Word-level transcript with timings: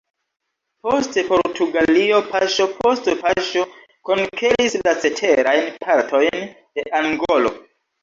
Poste 0.87 1.23
Portugalio 1.27 2.23
paŝo 2.31 2.67
post 2.81 3.11
paŝo 3.21 3.67
konkeris 4.11 4.81
la 4.83 4.99
ceterajn 5.07 5.73
partojn 5.89 6.45
de 6.61 6.91
Angolo. 7.07 7.59